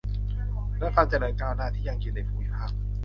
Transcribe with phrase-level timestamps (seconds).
[0.79, 2.71] และความเจริญก้าวหน้าที่ยั่งยืนในภูมิภาค